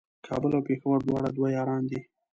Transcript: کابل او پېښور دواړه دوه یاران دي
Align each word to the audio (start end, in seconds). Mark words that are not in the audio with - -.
کابل 0.27 0.51
او 0.57 0.61
پېښور 0.69 0.99
دواړه 1.07 1.29
دوه 1.37 1.49
یاران 1.57 1.83
دي 1.91 1.99